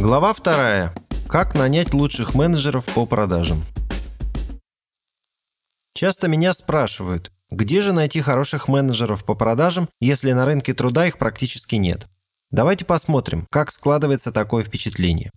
[0.00, 0.94] Глава вторая.
[1.28, 3.62] Как нанять лучших менеджеров по продажам.
[5.94, 11.18] Часто меня спрашивают, где же найти хороших менеджеров по продажам, если на рынке труда их
[11.18, 12.06] практически нет.
[12.50, 15.32] Давайте посмотрим, как складывается такое впечатление.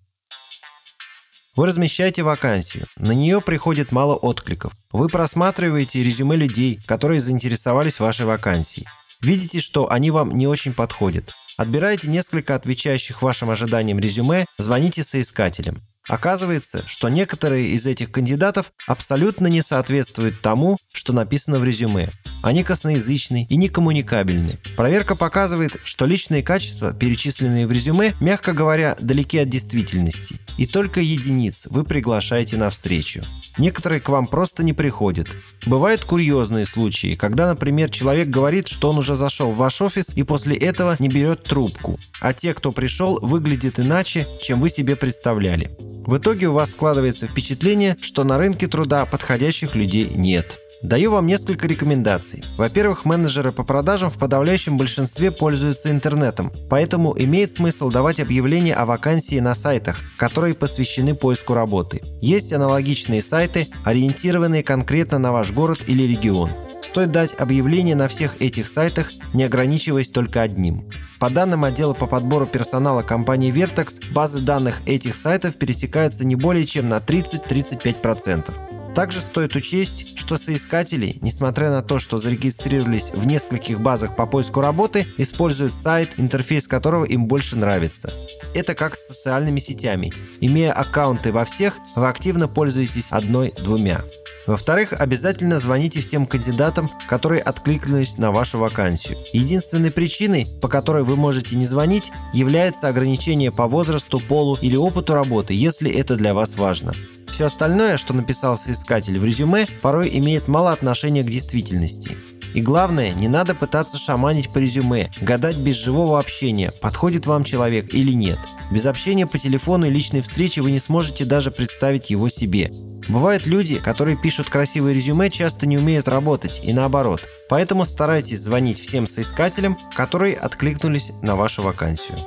[1.57, 4.71] Вы размещаете вакансию, на нее приходит мало откликов.
[4.93, 8.88] Вы просматриваете резюме людей, которые заинтересовались вашей вакансией.
[9.20, 11.34] Видите, что они вам не очень подходят.
[11.57, 15.84] Отбираете несколько отвечающих вашим ожиданиям резюме, звоните соискателям.
[16.07, 22.11] Оказывается, что некоторые из этих кандидатов абсолютно не соответствуют тому, что написано в резюме.
[22.41, 24.59] Они косноязычны и некоммуникабельны.
[24.75, 30.41] Проверка показывает, что личные качества, перечисленные в резюме, мягко говоря, далеки от действительности.
[30.58, 33.23] И только единиц вы приглашаете на встречу.
[33.58, 35.30] Некоторые к вам просто не приходят.
[35.66, 40.23] Бывают курьезные случаи, когда, например, человек говорит, что он уже зашел в ваш офис и
[40.23, 45.92] после этого не берет трубку, а те, кто пришел, выглядят иначе, чем вы себе представляли.
[46.05, 50.59] В итоге у вас складывается впечатление, что на рынке труда подходящих людей нет.
[50.81, 52.44] Даю вам несколько рекомендаций.
[52.58, 58.86] Во-первых, менеджеры по продажам в подавляющем большинстве пользуются интернетом, поэтому имеет смысл давать объявления о
[58.86, 62.02] вакансии на сайтах, которые посвящены поиску работы.
[62.19, 66.52] Есть аналогичные сайты, ориентированные конкретно на ваш город или регион.
[66.83, 70.89] Стоит дать объявление на всех этих сайтах, не ограничиваясь только одним.
[71.23, 76.66] По данным отдела по подбору персонала компании Vertex, базы данных этих сайтов пересекаются не более
[76.66, 78.93] чем на 30-35%.
[78.93, 84.59] Также стоит учесть, что соискатели, несмотря на то, что зарегистрировались в нескольких базах по поиску
[84.59, 88.11] работы, используют сайт, интерфейс которого им больше нравится.
[88.53, 90.11] Это как с социальными сетями.
[90.41, 94.03] Имея аккаунты во всех, вы активно пользуетесь одной-двумя.
[94.45, 99.17] Во-вторых, обязательно звоните всем кандидатам, которые откликнулись на вашу вакансию.
[99.31, 105.13] Единственной причиной, по которой вы можете не звонить, является ограничение по возрасту, полу или опыту
[105.13, 106.94] работы, если это для вас важно.
[107.33, 112.18] Все остальное, что написал соискатель в резюме, порой имеет мало отношения к действительности.
[112.53, 117.94] И главное, не надо пытаться шаманить по резюме, гадать без живого общения, подходит вам человек
[117.94, 118.38] или нет.
[118.72, 122.69] Без общения по телефону и личной встречи вы не сможете даже представить его себе.
[123.09, 127.22] Бывают люди, которые пишут красивые резюме, часто не умеют работать и наоборот.
[127.50, 132.19] Поэтому старайтесь звонить всем соискателям, которые откликнулись на вашу вакансию.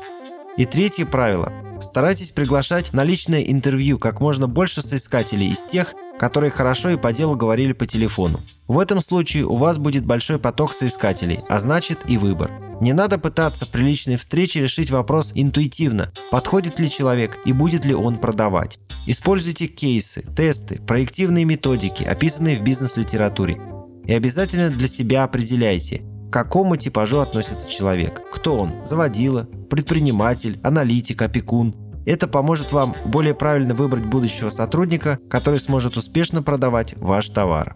[0.56, 1.52] И третье правило.
[1.80, 7.12] Старайтесь приглашать на личное интервью как можно больше соискателей из тех, которые хорошо и по
[7.12, 8.42] делу говорили по телефону.
[8.66, 12.50] В этом случае у вас будет большой поток соискателей, а значит и выбор.
[12.80, 17.94] Не надо пытаться при личной встрече решить вопрос интуитивно, подходит ли человек и будет ли
[17.94, 18.78] он продавать.
[19.06, 23.58] Используйте кейсы, тесты, проективные методики, описанные в бизнес-литературе.
[24.04, 28.20] И обязательно для себя определяйте, к какому типажу относится человек.
[28.32, 28.84] Кто он?
[28.84, 31.74] Заводила, предприниматель, аналитик, опекун.
[32.04, 37.74] Это поможет вам более правильно выбрать будущего сотрудника, который сможет успешно продавать ваш товар.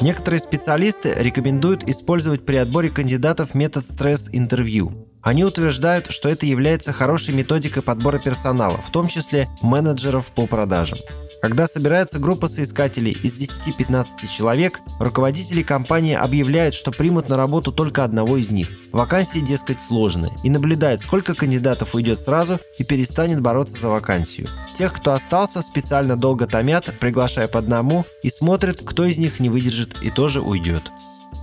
[0.00, 5.08] Некоторые специалисты рекомендуют использовать при отборе кандидатов метод стресс-интервью.
[5.22, 10.98] Они утверждают, что это является хорошей методикой подбора персонала, в том числе менеджеров по продажам.
[11.44, 18.02] Когда собирается группа соискателей из 10-15 человек, руководители компании объявляют, что примут на работу только
[18.02, 18.70] одного из них.
[18.92, 20.32] Вакансии, дескать, сложные.
[20.42, 24.48] И наблюдают, сколько кандидатов уйдет сразу и перестанет бороться за вакансию.
[24.78, 29.50] Тех, кто остался, специально долго томят, приглашая по одному, и смотрят, кто из них не
[29.50, 30.84] выдержит и тоже уйдет.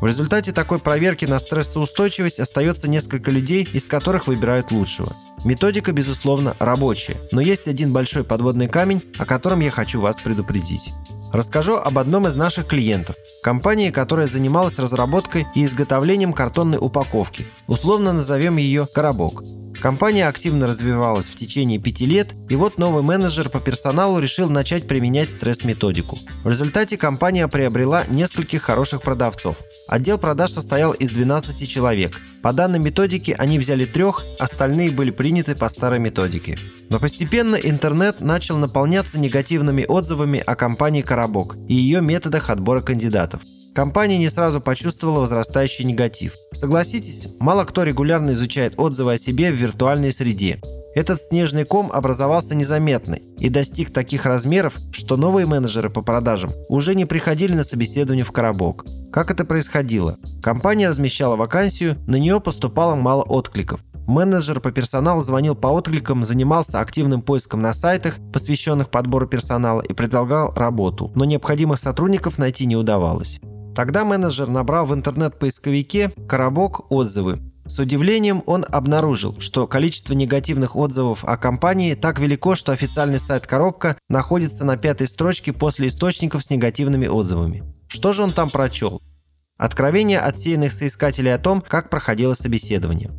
[0.01, 5.13] В результате такой проверки на стрессоустойчивость остается несколько людей, из которых выбирают лучшего.
[5.45, 10.91] Методика, безусловно, рабочая, но есть один большой подводный камень, о котором я хочу вас предупредить.
[11.31, 17.45] Расскажу об одном из наших клиентов, компании, которая занималась разработкой и изготовлением картонной упаковки.
[17.67, 19.43] Условно назовем ее «Коробок».
[19.81, 24.87] Компания активно развивалась в течение пяти лет, и вот новый менеджер по персоналу решил начать
[24.87, 26.19] применять стресс-методику.
[26.43, 29.57] В результате компания приобрела нескольких хороших продавцов.
[29.87, 32.15] Отдел продаж состоял из 12 человек.
[32.43, 36.59] По данной методике они взяли трех, остальные были приняты по старой методике.
[36.89, 43.41] Но постепенно интернет начал наполняться негативными отзывами о компании «Коробок» и ее методах отбора кандидатов.
[43.73, 46.33] Компания не сразу почувствовала возрастающий негатив.
[46.51, 50.59] Согласитесь, мало кто регулярно изучает отзывы о себе в виртуальной среде.
[50.93, 56.95] Этот снежный ком образовался незаметно и достиг таких размеров, что новые менеджеры по продажам уже
[56.95, 58.85] не приходили на собеседование в коробок.
[59.11, 60.17] Как это происходило?
[60.43, 63.79] Компания размещала вакансию, на нее поступало мало откликов.
[64.05, 69.93] Менеджер по персоналу звонил по откликам, занимался активным поиском на сайтах, посвященных подбору персонала и
[69.93, 73.39] предлагал работу, но необходимых сотрудников найти не удавалось.
[73.75, 81.23] Тогда менеджер набрал в интернет-поисковике «Коробок отзывы» С удивлением он обнаружил, что количество негативных отзывов
[81.23, 86.49] о компании так велико, что официальный сайт «Коробка» находится на пятой строчке после источников с
[86.49, 87.63] негативными отзывами.
[87.87, 89.01] Что же он там прочел?
[89.57, 93.11] Откровение отсеянных соискателей о том, как проходило собеседование.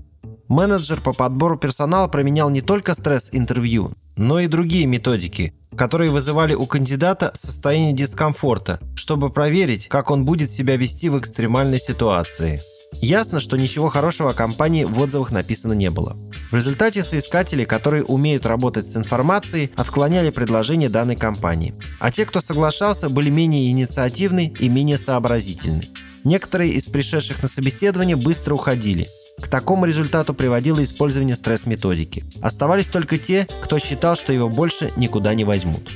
[0.49, 6.67] Менеджер по подбору персонала променял не только стресс-интервью, но и другие методики, которые вызывали у
[6.67, 12.61] кандидата состояние дискомфорта, чтобы проверить, как он будет себя вести в экстремальной ситуации.
[13.01, 16.17] Ясно, что ничего хорошего о компании в отзывах написано не было.
[16.51, 21.75] В результате соискатели, которые умеют работать с информацией, отклоняли предложение данной компании.
[21.99, 25.89] А те, кто соглашался, были менее инициативны и менее сообразительны.
[26.25, 29.09] Некоторые из пришедших на собеседование быстро уходили.
[29.40, 32.25] К такому результату приводило использование стресс-методики.
[32.43, 35.90] Оставались только те, кто считал, что его больше никуда не возьмут.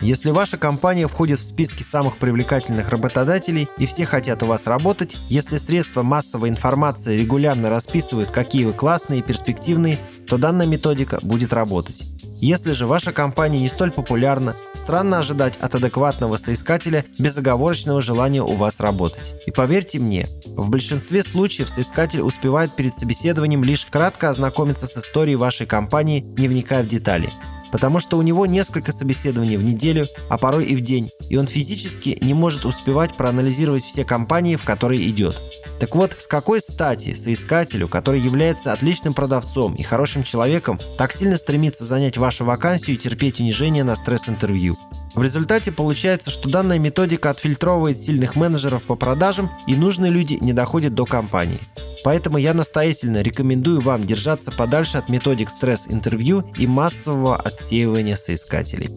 [0.00, 5.16] Если ваша компания входит в списки самых привлекательных работодателей и все хотят у вас работать,
[5.30, 11.52] если средства массовой информации регулярно расписывают, какие вы классные и перспективные, то данная методика будет
[11.52, 12.02] работать.
[12.40, 18.52] Если же ваша компания не столь популярна, странно ожидать от адекватного соискателя безоговорочного желания у
[18.52, 19.34] вас работать.
[19.46, 20.26] И поверьте мне,
[20.56, 26.48] в большинстве случаев соискатель успевает перед собеседованием лишь кратко ознакомиться с историей вашей компании, не
[26.48, 27.32] вникая в детали
[27.74, 31.48] потому что у него несколько собеседований в неделю, а порой и в день, и он
[31.48, 35.42] физически не может успевать проанализировать все компании, в которые идет.
[35.80, 41.36] Так вот, с какой стати соискателю, который является отличным продавцом и хорошим человеком, так сильно
[41.36, 44.76] стремится занять вашу вакансию и терпеть унижение на стресс-интервью?
[45.14, 50.52] В результате получается, что данная методика отфильтровывает сильных менеджеров по продажам, и нужные люди не
[50.52, 51.60] доходят до компании.
[52.04, 58.90] Поэтому я настоятельно рекомендую вам держаться подальше от методик стресс-интервью и массового отсеивания соискателей.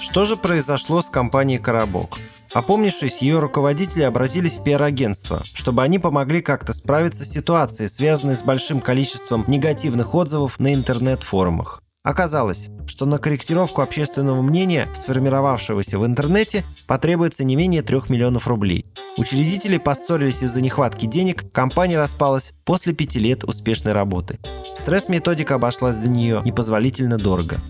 [0.00, 2.18] Что же произошло с компанией «Коробок»?
[2.52, 8.42] Опомнившись, ее руководители обратились в пиар-агентство, чтобы они помогли как-то справиться с ситуацией, связанной с
[8.42, 11.82] большим количеством негативных отзывов на интернет-форумах.
[12.02, 18.86] Оказалось, что на корректировку общественного мнения, сформировавшегося в интернете, потребуется не менее 3 миллионов рублей.
[19.18, 24.38] Учредители поссорились из-за нехватки денег, компания распалась после пяти лет успешной работы.
[24.74, 27.60] Стресс-методика обошлась для нее непозволительно дорого.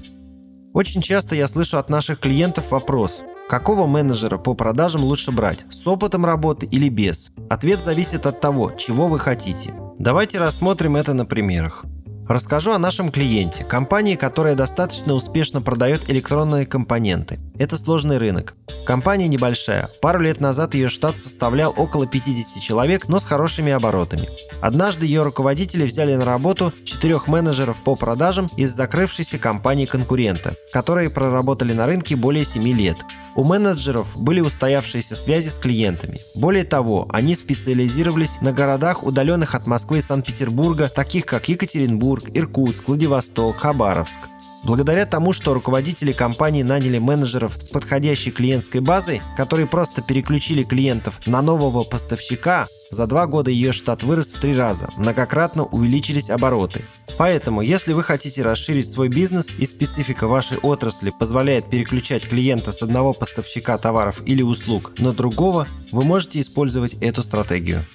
[0.72, 5.84] Очень часто я слышу от наших клиентов вопрос, какого менеджера по продажам лучше брать, с
[5.84, 7.32] опытом работы или без?
[7.50, 9.74] Ответ зависит от того, чего вы хотите.
[9.98, 11.84] Давайте рассмотрим это на примерах.
[12.28, 17.40] Расскажу о нашем клиенте, компании, которая достаточно успешно продает электронные компоненты.
[17.58, 18.54] Это сложный рынок.
[18.86, 19.88] Компания небольшая.
[20.00, 24.28] Пару лет назад ее штат составлял около 50 человек, но с хорошими оборотами.
[24.60, 31.10] Однажды ее руководители взяли на работу четырех менеджеров по продажам из закрывшейся компании конкурента, которые
[31.10, 32.96] проработали на рынке более 7 лет.
[33.36, 36.20] У менеджеров были устоявшиеся связи с клиентами.
[36.34, 42.88] Более того, они специализировались на городах, удаленных от Москвы и Санкт-Петербурга, таких как Екатеринбург, Иркутск,
[42.88, 44.20] Владивосток, Хабаровск.
[44.62, 51.20] Благодаря тому, что руководители компании наняли менеджеров с подходящей клиентской базой, которые просто переключили клиентов
[51.26, 56.84] на нового поставщика, за два года ее штат вырос в три раза, многократно увеличились обороты.
[57.16, 62.82] Поэтому, если вы хотите расширить свой бизнес и специфика вашей отрасли позволяет переключать клиента с
[62.82, 67.86] одного поставщика товаров или услуг на другого, вы можете использовать эту стратегию.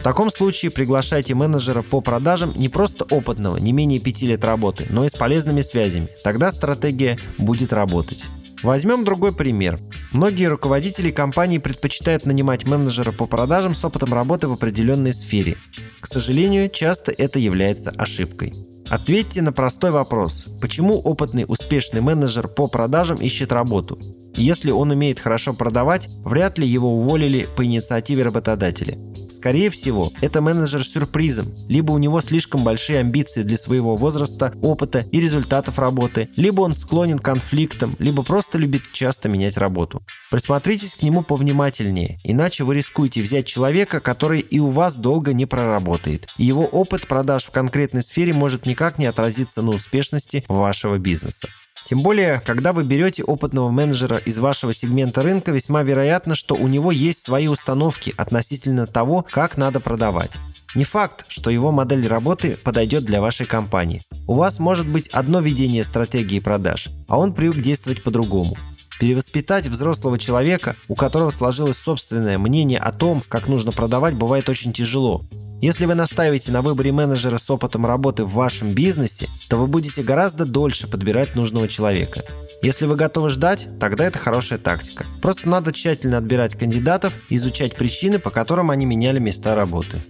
[0.00, 4.86] В таком случае приглашайте менеджера по продажам не просто опытного, не менее 5 лет работы,
[4.88, 6.08] но и с полезными связями.
[6.24, 8.24] Тогда стратегия будет работать.
[8.62, 9.78] Возьмем другой пример.
[10.10, 15.58] Многие руководители компаний предпочитают нанимать менеджера по продажам с опытом работы в определенной сфере.
[16.00, 18.54] К сожалению, часто это является ошибкой.
[18.88, 20.46] Ответьте на простой вопрос.
[20.62, 23.98] Почему опытный успешный менеджер по продажам ищет работу?
[24.34, 28.96] Если он умеет хорошо продавать, вряд ли его уволили по инициативе работодателя.
[29.40, 34.52] Скорее всего, это менеджер с сюрпризом, либо у него слишком большие амбиции для своего возраста,
[34.60, 40.02] опыта и результатов работы, либо он склонен к конфликтам, либо просто любит часто менять работу.
[40.30, 45.46] Присмотритесь к нему повнимательнее, иначе вы рискуете взять человека, который и у вас долго не
[45.46, 46.26] проработает.
[46.36, 51.48] Его опыт продаж в конкретной сфере может никак не отразиться на успешности вашего бизнеса.
[51.90, 56.68] Тем более, когда вы берете опытного менеджера из вашего сегмента рынка, весьма вероятно, что у
[56.68, 60.38] него есть свои установки относительно того, как надо продавать.
[60.76, 64.04] Не факт, что его модель работы подойдет для вашей компании.
[64.28, 68.56] У вас может быть одно видение стратегии продаж, а он привык действовать по-другому.
[69.00, 74.72] Перевоспитать взрослого человека, у которого сложилось собственное мнение о том, как нужно продавать, бывает очень
[74.72, 75.24] тяжело.
[75.60, 80.02] Если вы настаиваете на выборе менеджера с опытом работы в вашем бизнесе, то вы будете
[80.02, 82.24] гораздо дольше подбирать нужного человека.
[82.62, 85.04] Если вы готовы ждать, тогда это хорошая тактика.
[85.20, 90.02] Просто надо тщательно отбирать кандидатов и изучать причины, по которым они меняли места работы.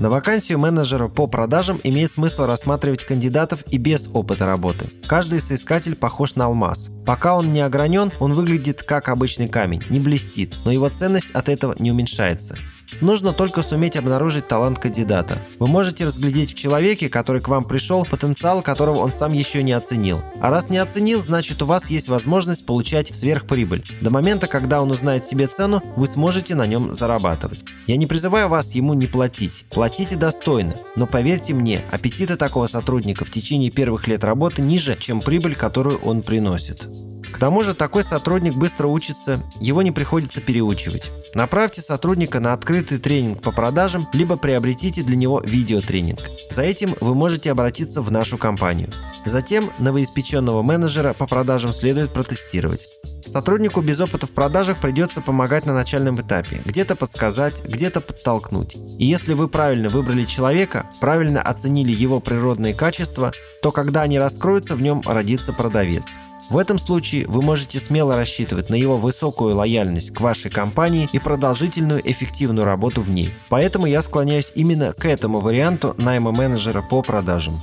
[0.00, 4.90] На вакансию менеджера по продажам имеет смысл рассматривать кандидатов и без опыта работы.
[5.08, 6.90] Каждый соискатель похож на алмаз.
[7.06, 11.48] Пока он не огранен, он выглядит как обычный камень, не блестит, но его ценность от
[11.48, 12.56] этого не уменьшается.
[13.00, 15.38] Нужно только суметь обнаружить талант кандидата.
[15.58, 19.72] Вы можете разглядеть в человеке, который к вам пришел, потенциал которого он сам еще не
[19.72, 20.20] оценил.
[20.40, 23.84] А раз не оценил, значит у вас есть возможность получать сверхприбыль.
[24.00, 27.64] До момента, когда он узнает себе цену, вы сможете на нем зарабатывать.
[27.86, 29.64] Я не призываю вас ему не платить.
[29.70, 30.76] Платите достойно.
[30.96, 35.98] Но поверьте мне, аппетиты такого сотрудника в течение первых лет работы ниже, чем прибыль, которую
[35.98, 36.88] он приносит.
[37.32, 41.10] К тому же такой сотрудник быстро учится, его не приходится переучивать.
[41.34, 46.20] Направьте сотрудника на открытый тренинг по продажам, либо приобретите для него видеотренинг.
[46.50, 48.92] За этим вы можете обратиться в нашу компанию.
[49.24, 52.88] Затем новоиспеченного менеджера по продажам следует протестировать.
[53.24, 58.76] Сотруднику без опыта в продажах придется помогать на начальном этапе, где-то подсказать, где-то подтолкнуть.
[58.98, 63.32] И если вы правильно выбрали человека, правильно оценили его природные качества,
[63.62, 66.06] то когда они раскроются, в нем родится продавец.
[66.50, 71.18] В этом случае вы можете смело рассчитывать на его высокую лояльность к вашей компании и
[71.18, 73.34] продолжительную эффективную работу в ней.
[73.50, 77.54] Поэтому я склоняюсь именно к этому варианту найма менеджера по продажам.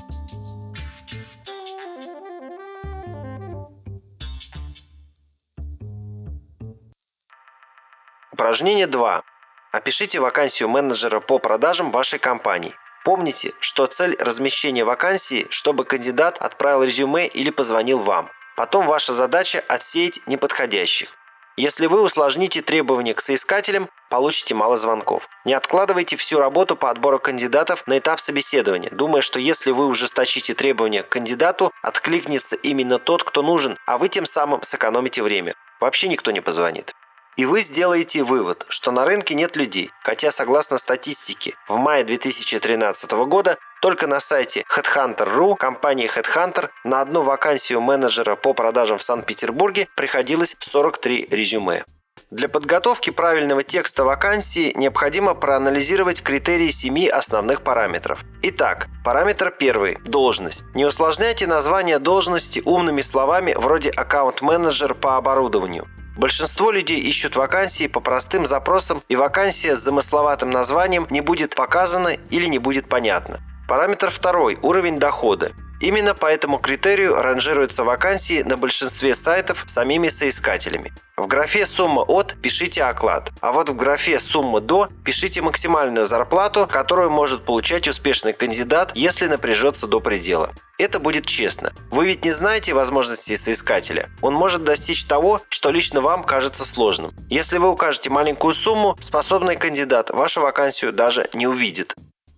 [8.32, 9.24] Упражнение 2.
[9.72, 12.74] Опишите вакансию менеджера по продажам вашей компании.
[13.04, 18.30] Помните, что цель размещения вакансии, чтобы кандидат отправил резюме или позвонил вам.
[18.56, 21.10] Потом ваша задача отсеять неподходящих.
[21.58, 25.30] Если вы усложните требования к соискателям, получите мало звонков.
[25.46, 30.54] Не откладывайте всю работу по отбору кандидатов на этап собеседования, думая, что если вы ужесточите
[30.54, 35.56] требования к кандидату, откликнется именно тот, кто нужен, а вы тем самым сэкономите время.
[35.80, 36.94] Вообще никто не позвонит.
[37.38, 43.12] И вы сделаете вывод, что на рынке нет людей, хотя согласно статистике в мае 2013
[43.28, 49.88] года только на сайте Headhunter.ru компании Headhunter на одну вакансию менеджера по продажам в Санкт-Петербурге
[49.96, 51.86] приходилось 43 резюме.
[52.32, 58.24] Для подготовки правильного текста вакансии необходимо проанализировать критерии семи основных параметров.
[58.42, 60.64] Итак, параметр первый– должность.
[60.74, 65.88] Не усложняйте название должности умными словами вроде аккаунт-менеджер по оборудованию.
[66.18, 72.18] Большинство людей ищут вакансии по простым запросам, и вакансия с замысловатым названием не будет показана
[72.32, 73.42] или не будет понятна.
[73.68, 75.54] Параметр второй– уровень дохода.
[75.82, 80.94] Именно по этому критерию ранжируются вакансии на большинстве сайтов самими соискателями.
[81.18, 86.68] В графе «Сумма от» пишите оклад, а вот в графе «Сумма до» пишите максимальную зарплату,
[86.72, 90.52] которую может получать успешный кандидат, если напряжется до предела.
[90.78, 91.72] Это будет честно.
[91.90, 94.10] Вы ведь не знаете возможностей соискателя.
[94.22, 97.14] Он может достичь того, что лично вам кажется сложным.
[97.30, 101.96] Если вы укажете маленькую сумму, способный кандидат вашу вакансию даже не увидит.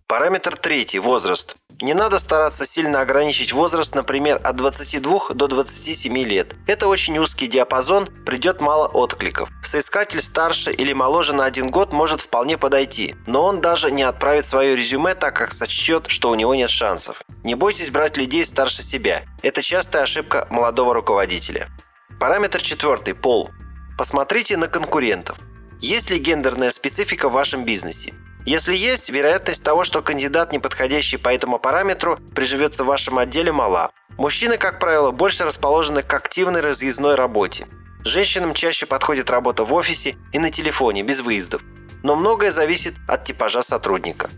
[0.09, 1.57] Параметр третий– возраст.
[1.81, 6.55] Не надо стараться сильно ограничить возраст, например, от 22 до 27 лет.
[6.65, 9.49] Это очень узкий диапазон, придет мало откликов.
[9.65, 14.45] Соискатель старше или моложе на один год может вполне подойти, но он даже не отправит
[14.45, 17.21] свое резюме, так как сочтет, что у него нет шансов.
[17.43, 19.23] Не бойтесь брать людей старше себя.
[19.41, 21.69] Это частая ошибка молодого руководителя.
[22.17, 23.49] Параметр четвертый– пол.
[23.97, 25.37] Посмотрите на конкурентов.
[25.81, 28.13] Есть ли гендерная специфика в вашем бизнесе?
[28.47, 33.51] Если есть, вероятность того, что кандидат, не подходящий по этому параметру, приживется в вашем отделе,
[33.51, 33.91] мала.
[34.17, 37.67] Мужчины, как правило, больше расположены к активной разъездной работе.
[38.05, 41.61] Женщинам чаще подходит работа в офисе и на телефоне, без выездов.
[42.03, 44.29] Но многое зависит от типажа сотрудника.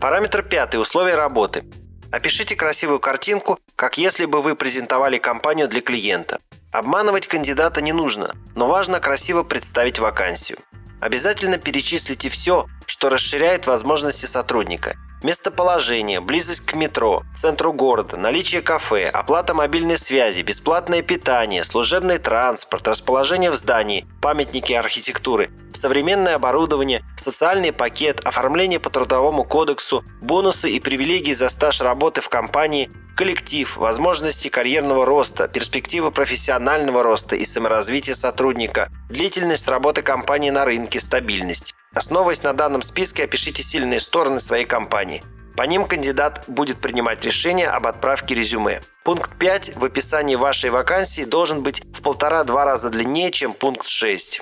[0.00, 1.64] Параметр пятый– условия работы.
[2.12, 6.38] Опишите красивую картинку, как если бы вы презентовали компанию для клиента.
[6.70, 10.58] Обманывать кандидата не нужно, но важно красиво представить вакансию.
[11.00, 14.96] Обязательно перечислите все, что расширяет возможности сотрудника.
[15.22, 22.88] Местоположение, близость к метро, центру города, наличие кафе, оплата мобильной связи, бесплатное питание, служебный транспорт,
[22.88, 30.80] расположение в здании, памятники архитектуры, современное оборудование, социальный пакет, оформление по трудовому кодексу, бонусы и
[30.80, 38.14] привилегии за стаж работы в компании, коллектив, возможности карьерного роста, перспективы профессионального роста и саморазвития
[38.14, 41.74] сотрудника, длительность работы компании на рынке, стабильность.
[41.92, 45.22] Основываясь на данном списке, опишите сильные стороны своей компании.
[45.54, 48.80] По ним кандидат будет принимать решение об отправке резюме.
[49.04, 54.40] Пункт 5 в описании вашей вакансии должен быть в полтора-два раза длиннее, чем пункт 6.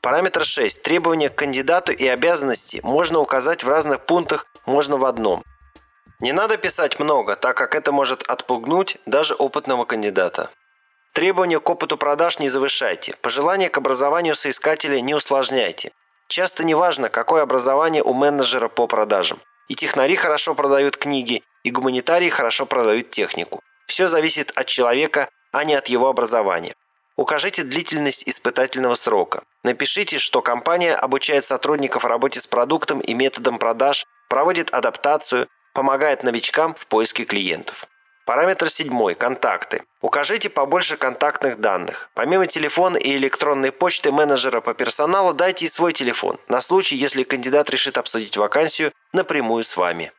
[0.00, 0.82] Параметр 6.
[0.82, 5.42] Требования к кандидату и обязанности можно указать в разных пунктах, можно в одном.
[6.24, 10.48] Не надо писать много, так как это может отпугнуть даже опытного кандидата.
[11.12, 13.14] Требования к опыту продаж не завышайте.
[13.20, 15.92] Пожелания к образованию соискателя не усложняйте.
[16.28, 19.42] Часто не важно, какое образование у менеджера по продажам.
[19.68, 23.60] И технари хорошо продают книги, и гуманитарии хорошо продают технику.
[23.86, 26.74] Все зависит от человека, а не от его образования.
[27.16, 29.42] Укажите длительность испытательного срока.
[29.62, 36.74] Напишите, что компания обучает сотрудников работе с продуктом и методом продаж, проводит адаптацию, помогает новичкам
[36.74, 37.86] в поиске клиентов.
[38.24, 39.14] Параметр седьмой.
[39.14, 39.82] Контакты.
[40.00, 42.08] Укажите побольше контактных данных.
[42.14, 47.22] Помимо телефона и электронной почты менеджера по персоналу, дайте и свой телефон, на случай, если
[47.22, 50.12] кандидат решит обсудить вакансию напрямую с вами.